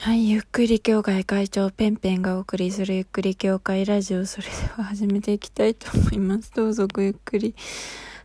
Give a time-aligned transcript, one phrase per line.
[0.00, 6.52] はい、ゆっくり協会会長ペンペンがお送りするゆっくり協会ラジオ、それでは始めていきたいと思います。
[6.54, 7.52] どうぞごゆっくり。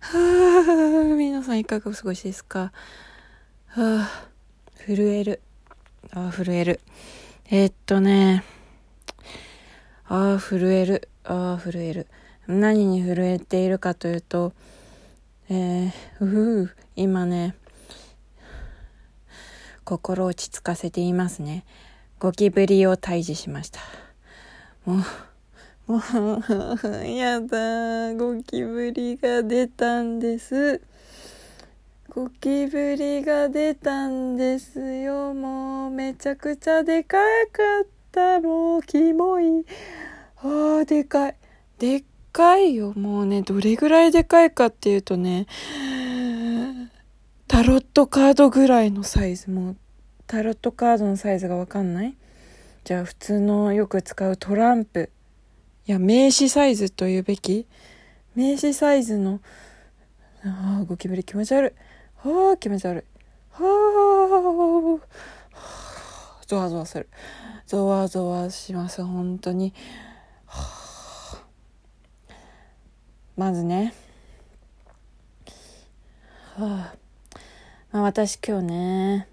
[0.00, 2.72] はぁ、皆さんいかがお過ごしですか？
[3.68, 5.40] はぁ、震える。
[6.12, 6.80] ああ、震える。
[7.46, 8.44] えー、っとね、
[10.04, 11.08] ああ、震える。
[11.24, 12.06] ああ、震える。
[12.46, 14.52] 何に震えているかというと、
[15.48, 17.54] えー、うふ今ね、
[19.84, 21.64] 心落ち着かせていますね。
[22.18, 23.80] ゴキブリを退治しました。
[24.84, 24.96] も
[25.88, 30.80] う、もう、やだ、ゴキブリが出たんです。
[32.08, 35.34] ゴキブリが出たんですよ。
[35.34, 37.16] もう、めちゃくちゃでか
[37.52, 38.40] かった。
[38.40, 39.64] もう、キモい。
[40.36, 41.36] ああ、でかい。
[41.78, 42.92] でっかいよ。
[42.94, 45.46] もうね、どれぐらいでかいかっていうとね、
[47.52, 49.50] タロットカードぐらいのサイズ。
[49.50, 49.76] も
[50.26, 52.16] タロットカードのサイズがわかんない？
[52.82, 55.10] じゃあ普通のよく使うトランプ。
[55.86, 57.66] いや名刺サイズと言うべき？
[58.34, 59.42] 名刺サイズの
[60.42, 61.76] ああゴキブリ気持ち悪
[62.24, 62.26] い。
[62.26, 63.04] はあ気持ち悪い。
[63.50, 65.00] は
[65.54, 65.66] あ
[66.46, 67.06] ゾワゾワする
[67.66, 69.74] ゾワゾワします本当に
[73.36, 73.92] まずね
[76.56, 77.01] はあ
[77.92, 79.28] まあ、私今日ね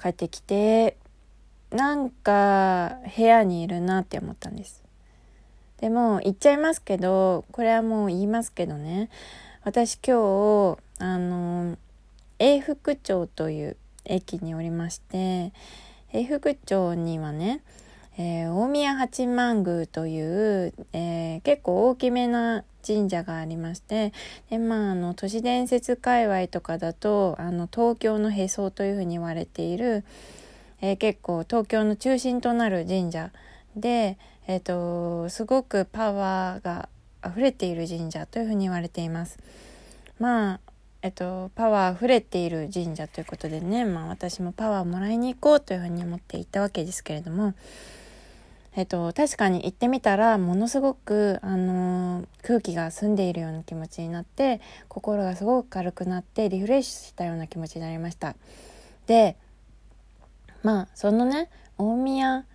[0.00, 0.98] 帰ってきて
[1.70, 4.82] なんか部屋にいるなって思ったんです。
[5.78, 9.08] でも言っちゃいますけどこれはもう言いますけどね。
[9.62, 11.78] 私今日あの
[12.38, 15.54] 永福町という駅におりまして
[16.12, 17.62] 永福町にはね
[18.16, 24.12] えー、大宮八幡宮という、えー、結構大きめな神社がありまして
[24.50, 30.04] で、まあ、あの都市伝説界隈とかだとあの東京のへそというふうに言われている、
[30.80, 33.30] えー、結構東京の中心となる神社
[33.74, 36.88] で、えーと、すごくパワーが
[37.26, 39.38] 溢れている神社というふうに言われています。
[40.20, 40.60] まあ
[41.02, 47.52] えっと、パワー溢れている神社ということでね、まあ、私もパワーをもらいに行こうというふうに思っていたわけですけれども
[48.76, 58.34] えっと、確かに行ってみたらものすごく、あのー、空気が澄んでいるような気持ちになって心がすごく軽くなってリフレッシュしたような気持ちになりました。
[59.06, 59.36] で
[60.64, 62.46] まあそのね大宮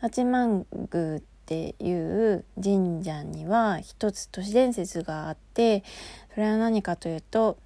[0.00, 5.84] 八幡宮っていう神社には一つ都市伝説があって
[6.34, 7.56] それは何かというと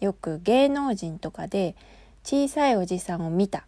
[0.00, 1.74] よく芸能人とかで
[2.22, 3.66] 小さいおじさんを見た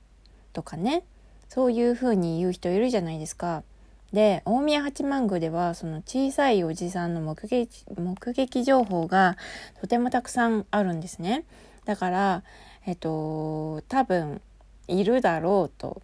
[0.52, 1.04] とかね。
[1.52, 3.62] そういうふうに言う人いるじゃないですか。
[4.10, 9.36] で大宮八幡宮ではその小さいおじさんの目撃目撃情報が
[9.78, 11.44] とてもたくさんあるんですね。
[11.84, 12.42] だから
[12.86, 14.40] えっと多分
[14.88, 16.00] いるだろうと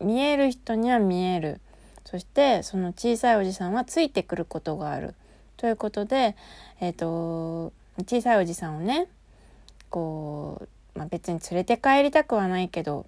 [0.00, 1.60] 見える人には見える
[2.04, 5.14] そしてその小さいおじさんはついてくることがある
[5.56, 6.34] ということで
[6.80, 9.06] えっと小さいおじさんをね
[9.88, 13.06] こう、まあ、別に連れて帰りたくはないけど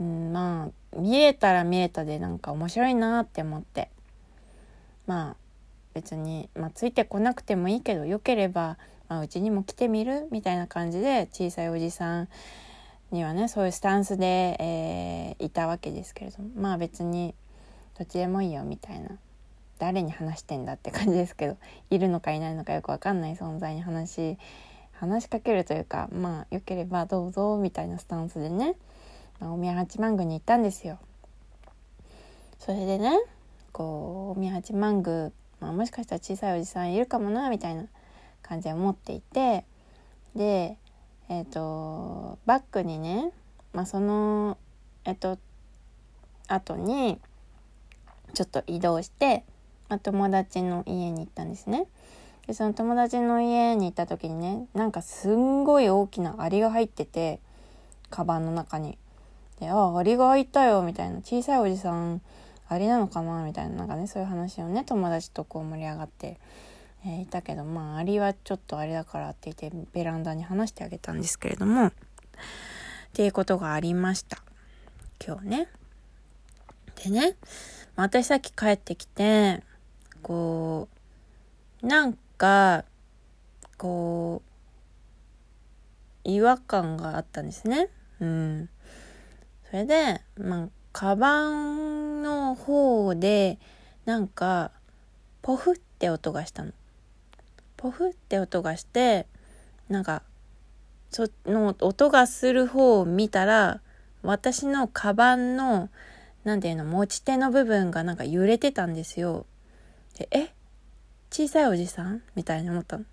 [0.00, 3.90] うん、まあ見えたら見えたでなんか面白いなって思って。
[5.06, 5.36] まあ
[5.94, 8.76] 別に、まあ、ついてこなくてもいいけどよければ
[9.08, 12.28] まうち、にも来てみるみたいな感じで小さいおじさん
[13.10, 16.50] にはねそういうスタンスで、えー、いたわけですけれども。
[16.56, 17.34] まあ別に
[17.98, 19.10] どっちでもいいよみたいな。
[19.78, 21.56] 誰に話してんだって感じですけど。
[21.88, 24.36] いるのかいないのかよく分かんない存在に話
[24.92, 28.74] 話しかけるというかまあよければどうぞみたいなスタンスでね。
[29.40, 30.98] 大宮八幡宮に行ったんですよ。
[32.58, 33.18] それでね
[33.72, 37.84] こう大宮八幡宮、まあ、もしかしたら小さいおじさんいるかもなみたいな
[38.42, 39.64] 感じで思っていて
[40.34, 40.76] で
[41.28, 43.32] えっ、ー、とバックにね、
[43.72, 44.58] まあ、その
[45.04, 45.38] えっ、ー、と
[46.48, 47.20] 後に
[48.34, 49.44] ちょっと移動して、
[49.88, 51.86] まあ、友達の家に行ったんですね。
[52.46, 57.40] でその友達の家に行った時にねなんかすんごい大きなアリが入ってて
[58.10, 58.98] カバンの中に。
[59.60, 61.20] で、ああ、アリがいたよ、みたいな。
[61.20, 62.20] 小さいおじさん、
[62.68, 66.38] アリなのかなみたいな、なんかね、そういう話をね、友達とこう盛り上がって、
[67.04, 71.92] えー、いたけど、まあ、アリはちょっとあれだからって言って、ベランダに話してあげたんですけれども、っ
[73.12, 74.42] ていうことがありました。
[75.24, 75.68] 今日ね。
[77.02, 77.36] でね、
[77.96, 79.62] 私さっき帰ってきて、
[80.22, 80.88] こ
[81.82, 82.84] う、なんか、
[83.76, 84.48] こう、
[86.28, 87.88] 違和感があったんですね。
[88.20, 88.68] うん。
[89.70, 93.58] それで、まあ、カバンの方で、
[94.04, 94.70] なんか、
[95.42, 96.72] ポフって音がしたの。
[97.76, 99.26] ポフって音がして、
[99.88, 100.22] なんか、
[101.10, 103.80] その音がする方を見たら、
[104.22, 105.90] 私のカバンの、
[106.44, 109.46] なんていうの、持ち手の部分がなんか揺れてたんですよ。
[110.16, 110.48] で、え？
[111.30, 112.22] 小さいおじさん？
[112.34, 113.04] みたいに思ったの。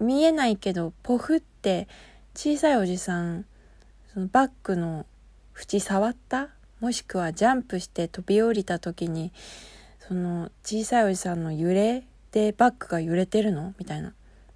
[0.00, 1.86] 見えないけど、ポフって
[2.34, 3.44] 小さいおじさん、
[4.12, 5.06] そのバッグの
[5.56, 6.48] 縁触った？
[6.80, 9.32] もしくはジャンプして飛び降りた時に、
[10.00, 13.74] その小さいおじさんの揺れでバッグが揺れてるの？
[13.78, 14.12] みたいな。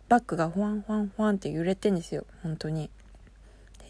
[0.08, 2.24] バッグがフワンフワンフワンって揺れてんですよ。
[2.42, 2.90] 本当に。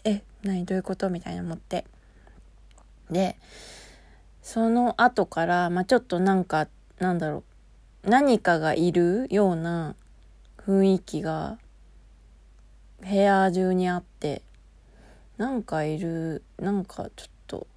[0.03, 0.65] え、何？
[0.65, 1.09] どういうこと？
[1.09, 1.85] みたいな思って。
[3.09, 3.35] で、
[4.41, 6.67] その後から、まあ、ちょっとなんか、
[6.99, 7.43] なんだろ
[8.03, 9.95] う、何かがいるような
[10.57, 11.57] 雰囲気が
[13.01, 14.43] 部屋中にあって、
[15.39, 17.67] なんかいる、なんかちょっと、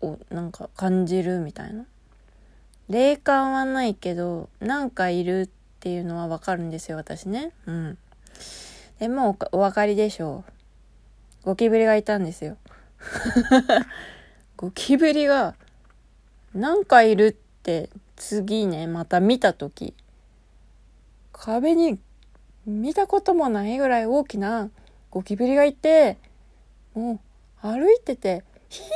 [0.00, 1.86] お、なんか感じるみたいな。
[2.88, 7.52] 霊感はないけど、なんかいるっていうのはわかるんですよ、私ね。
[7.66, 7.98] うん。
[8.98, 10.42] でもうお分かりでしょ
[11.44, 11.46] う。
[11.46, 12.56] ゴキブリがいたんですよ。
[14.58, 15.54] ゴキブリが、
[16.52, 19.94] なんかいるって次ね、また見たとき、
[21.32, 22.00] 壁に
[22.66, 24.68] 見たこともないぐらい大きな
[25.12, 26.18] ゴキブリがいて、
[26.94, 27.20] も
[27.62, 28.86] う歩いてて、ヒヤ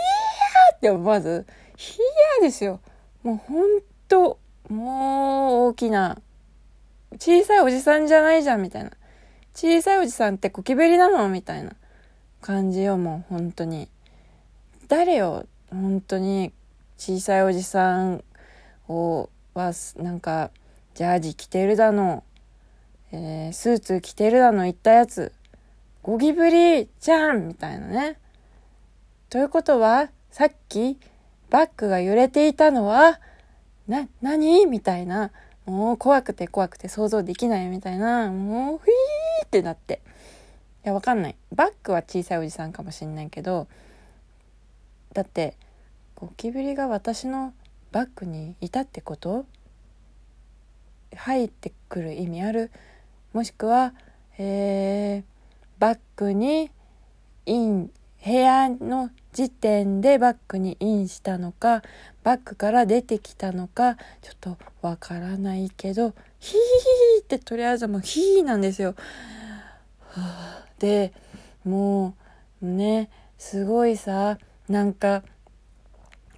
[0.72, 1.46] ーってまず、
[1.76, 2.80] ヒヤーですよ。
[3.22, 6.20] もうほんと、もう大きな、
[7.18, 8.92] 小さいおじさんじゃないじゃんみたいな。
[9.54, 11.72] 小さいおじさんってゴキブリなのみたいな
[12.40, 13.88] 感じよ、もう本当に。
[14.86, 16.52] 誰よ、本当に
[16.96, 18.22] 小さいおじさん
[18.88, 20.50] を、は、なんか、
[20.94, 22.24] ジャージ着てるだの、
[23.12, 25.32] えー、スーツ着てるだの言ったやつ、
[26.08, 28.16] ゴキブリじゃんみたいなね。
[29.28, 30.99] ということは、さっき、
[31.50, 33.20] バッグが揺れていたのは、
[33.87, 35.32] な、何みたいな。
[35.66, 38.32] もう怖くて怖くて想像できないみたいな。
[38.32, 40.00] もう、ふいーってなって。
[40.82, 41.37] いや、わかんない。
[41.55, 43.69] バッグは小さいおじさんかもしんないけど、
[45.12, 45.56] だって
[46.14, 47.52] ゴキブリが私の
[47.93, 49.44] バッグにいたってこと？
[51.14, 52.70] 入ってくる意味ある？
[53.34, 53.93] もしくは、
[54.38, 55.38] えー、
[55.78, 56.70] バッグに
[57.46, 57.90] イン
[58.25, 61.82] 部屋の時点でバッグにインしたのか
[62.25, 68.94] バッグから出てきたのかちょっとわからないけどヒーってとりあえずもうヒーなんですよ。
[70.78, 71.12] で
[71.64, 72.14] も
[72.62, 74.38] うねすごいさ
[74.69, 75.22] なんか、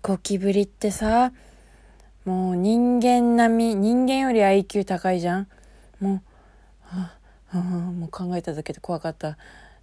[0.02, 1.32] ゴキブリってさ、
[2.24, 5.48] もう人間並み、人間より IQ 高いじゃん
[5.98, 6.22] もう、
[7.58, 9.36] もう考えただけで怖かった。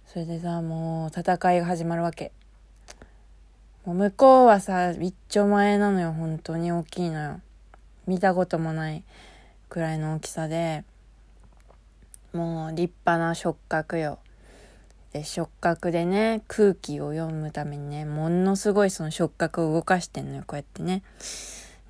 [0.06, 2.32] それでさ、もう戦いが始まるわけ。
[3.84, 7.40] もう向こうはさ、一丁前なのよ、本当に大きいのよ。
[8.06, 9.04] 見たこともない
[9.68, 10.84] くらいの大きさで、
[12.32, 14.18] もう立派な触覚よ。
[15.12, 21.02] で触覚でね空気を読むためにねものすごいその触覚を動かしてんのよこうやってね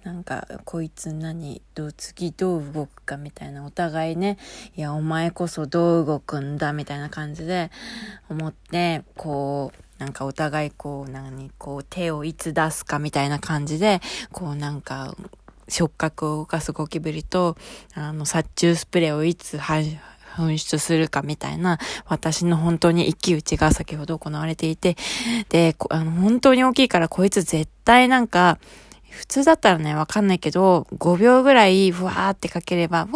[0.05, 4.39] なんかこいつ何どう次どう動くかみたいなお互いね
[4.77, 7.71] いやお前こそどう動くんだみたいな感じで
[8.29, 14.01] 思ってこうなんかお互いこう何こう手をいつ出すかみたいな感じで
[14.33, 15.15] こうなんか
[15.69, 17.57] 触覚を動かすゴキブリと
[17.95, 19.59] あの殺虫スプレーをいつ
[20.39, 24.97] 噴出するかみたいな、私の本当に一騎打ちが先ほど行われていて、
[25.49, 28.59] で、あの、本当に大きいからこいつ絶対なんか、
[29.11, 33.07] 普通だったらね、わかんないけど、5秒ぐらい、ふわーってかければ、わ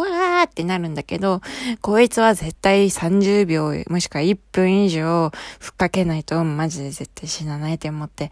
[0.43, 1.41] ーってなるんだけど、
[1.81, 8.31] こいつは絶対30秒、もしくは1分以上、ふっかけないと、マジで絶対死なないって思って、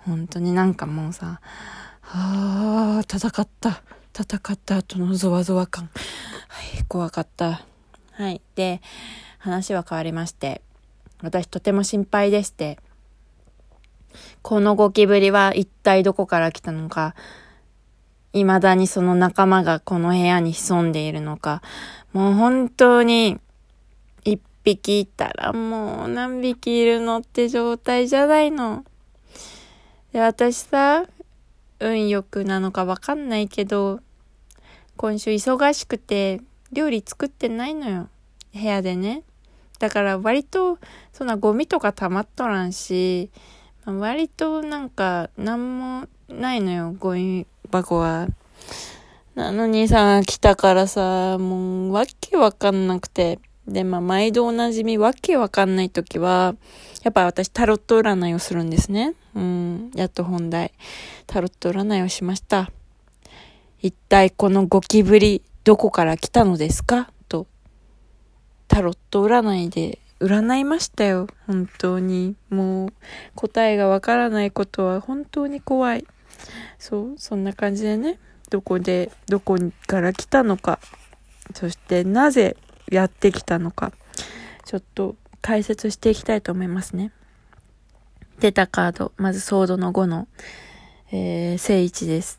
[0.00, 1.40] 本当になんかもうさ、
[2.02, 3.82] はー、戦った。
[4.14, 5.90] 戦った後のゾワゾワ感。
[6.48, 7.64] はい、怖かった。
[8.12, 8.40] はい。
[8.54, 8.80] で、
[9.38, 10.62] 話は変わりまして、
[11.22, 12.78] 私とても心配でして、
[14.48, 17.14] このゴキブリは一体どこから来たのか、
[18.32, 21.60] 未だにその仲間がこの部屋に潜んでいるのか、
[22.14, 23.38] もう本当に
[24.24, 28.86] 一匹いたらもう何匹いるのって状態じゃないの。
[30.14, 31.04] で、私さ、
[31.78, 34.00] 運良くなのかわかんないけど、
[34.96, 36.40] 今週忙しくて
[36.72, 38.08] 料理作ってないのよ。
[38.54, 39.24] 部屋でね。
[39.78, 40.78] だから割と、
[41.12, 43.30] そんなゴミとか溜まっとらんし、
[43.92, 48.28] 割となんか何もないのよ、ゴミ箱は。
[49.34, 53.38] なのにさ、来たからさ、もうわけわかんなくて。
[53.66, 56.54] で、まあ、毎度おなじみわけわかんないときは、
[57.02, 59.14] やっぱ私タロット占いをするんですね。
[59.34, 60.72] うん、やっと本題。
[61.26, 62.70] タロット占いをしました。
[63.80, 67.10] 一体このゴキブリ、どこから来たのですか？
[67.28, 67.46] と、
[68.68, 71.28] タロット占いで占いましたよ。
[71.46, 72.36] 本当に。
[72.50, 72.92] もう、
[73.34, 76.06] 答えがわからないことは本当に怖い。
[76.78, 78.18] そう、そんな感じでね、
[78.50, 79.56] どこで、どこ
[79.86, 80.80] から来たのか、
[81.54, 82.56] そしてなぜ
[82.90, 83.92] やってきたのか、
[84.64, 87.12] ちょっと解説していきたいと思いますね。
[88.40, 90.28] 出たカード、まずソードの5の、
[91.10, 92.38] えー、正位置です。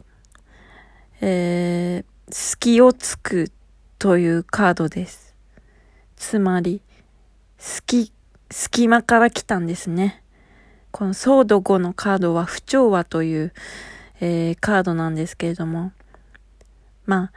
[1.22, 3.52] えー、隙をつく
[3.98, 5.36] というカードです。
[6.16, 6.82] つまり、
[7.60, 8.12] 隙、
[8.50, 10.24] 隙間から来たんですね。
[10.92, 13.54] このソード5のカードは不調和という、
[14.22, 15.92] えー、カードなんですけれども、
[17.06, 17.32] まあ、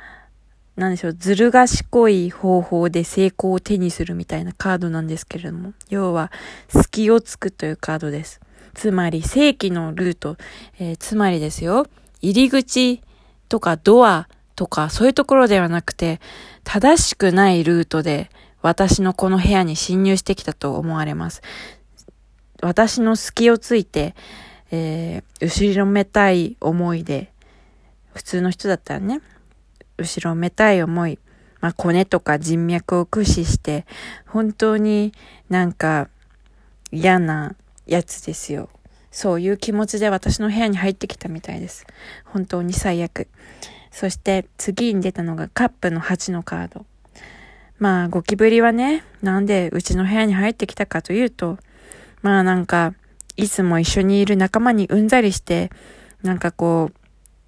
[0.77, 6.33] なんでしょう、ずる賢い方法で成功を手にするみたいなカードなんですけれども、要は、
[6.69, 8.41] 隙をつくというカードです。
[8.75, 10.37] つまり、正規のルート、
[10.79, 11.87] えー、つまりですよ、
[12.23, 13.03] 入り口
[13.49, 16.21] とかドアとかそういうところではなくて、
[16.65, 18.31] 正しくないルートで
[18.63, 21.43] 私のこの部屋に侵入してきたと思われます。
[22.63, 24.15] 私の隙をついて、
[24.71, 27.33] えー、後ろめたい思いで、
[28.15, 29.21] 普通の人だったらね、
[29.99, 31.19] 後ろめたい思い、
[31.61, 33.85] まあ、コネとか人脈を駆使して、
[34.27, 35.13] 本当に
[35.49, 36.09] なんか
[36.93, 38.69] 嫌なやつですよ。
[39.11, 41.87] そういう気持ちで私の部屋に入ってきたみたいです。
[42.25, 43.29] 本当に最悪。
[43.91, 46.87] そして次に出たのがカップの8のカード。
[47.83, 51.59] まあゴキブリはね、なんでうちの部屋に入ってきたかというと、
[52.23, 52.95] まあなんか、
[53.37, 55.69] いつも一緒にいる仲間にうんざりして、
[56.23, 56.93] なんかこ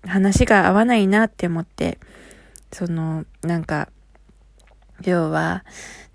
[0.05, 2.01] う、話が合わないなって思って、
[2.73, 3.91] その、なんか、
[5.05, 5.65] 要は、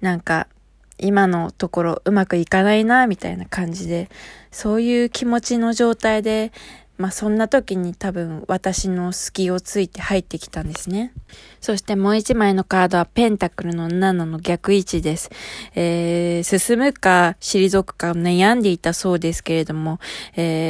[0.02, 0.50] なんか、
[0.98, 4.10] 今のところうまくいかないな、みたいな感じで、
[4.52, 6.52] そういう気持ちの状態で、
[7.00, 11.14] まあそんな時に多分私の隙をついて入ってきたんですね。
[11.62, 15.30] そしてもう一枚のカードはペンタクルの7の逆位置です。
[15.76, 20.00] えー、進むか退くか悩んでいたそうですけれども、
[20.36, 20.70] えー